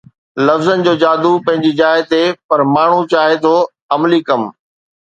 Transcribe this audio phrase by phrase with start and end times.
[0.47, 3.53] لفظن جو جادو پنهنجي جاءِ تي پر ماڻهو چاهي ٿو
[3.95, 4.41] عملي ڪم